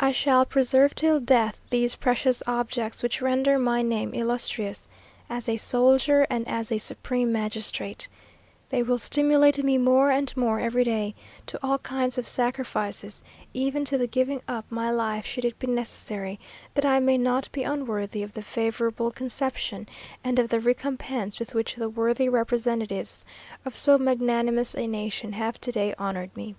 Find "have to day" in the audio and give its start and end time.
25.34-25.94